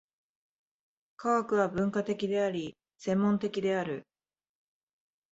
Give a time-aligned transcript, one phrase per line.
[1.15, 4.07] 科学は分科的であり、専門的である。